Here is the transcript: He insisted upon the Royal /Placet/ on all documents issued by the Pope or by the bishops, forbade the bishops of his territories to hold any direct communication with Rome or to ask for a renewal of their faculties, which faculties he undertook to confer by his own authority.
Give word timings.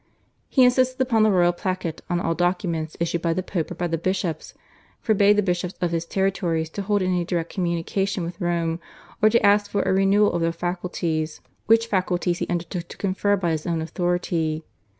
He 0.49 0.63
insisted 0.63 0.99
upon 0.99 1.21
the 1.21 1.29
Royal 1.29 1.53
/Placet/ 1.53 1.99
on 2.09 2.19
all 2.19 2.33
documents 2.33 2.97
issued 2.99 3.21
by 3.21 3.33
the 3.35 3.43
Pope 3.43 3.69
or 3.69 3.75
by 3.75 3.85
the 3.85 3.99
bishops, 3.99 4.55
forbade 4.99 5.35
the 5.35 5.43
bishops 5.43 5.75
of 5.79 5.91
his 5.91 6.05
territories 6.07 6.71
to 6.71 6.81
hold 6.81 7.03
any 7.03 7.23
direct 7.23 7.53
communication 7.53 8.23
with 8.23 8.41
Rome 8.41 8.79
or 9.21 9.29
to 9.29 9.45
ask 9.45 9.69
for 9.69 9.83
a 9.83 9.93
renewal 9.93 10.33
of 10.33 10.41
their 10.41 10.51
faculties, 10.51 11.39
which 11.67 11.85
faculties 11.85 12.39
he 12.39 12.47
undertook 12.47 12.87
to 12.87 12.97
confer 12.97 13.35
by 13.35 13.51
his 13.51 13.67
own 13.67 13.79
authority. 13.79 14.63